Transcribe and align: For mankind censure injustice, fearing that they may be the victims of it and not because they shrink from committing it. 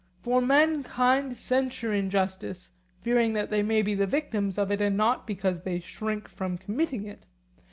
For 0.23 0.41
mankind 0.41 1.37
censure 1.37 1.93
injustice, 1.93 2.71
fearing 3.03 3.33
that 3.33 3.51
they 3.51 3.61
may 3.61 3.83
be 3.83 3.93
the 3.93 4.07
victims 4.07 4.57
of 4.57 4.71
it 4.71 4.81
and 4.81 4.97
not 4.97 5.27
because 5.27 5.61
they 5.61 5.79
shrink 5.79 6.27
from 6.27 6.57
committing 6.57 7.05
it. 7.05 7.27